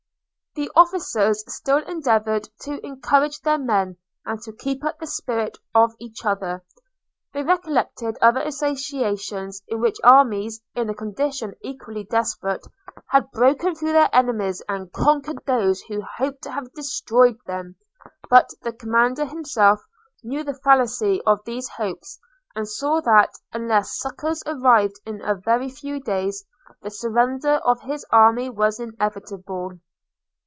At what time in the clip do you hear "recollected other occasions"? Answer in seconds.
7.41-9.63